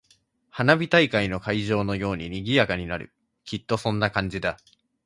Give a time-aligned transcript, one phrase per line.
[0.49, 3.13] 花火大会の会場のように賑やかになる。
[3.45, 4.57] きっとそんな感じだ。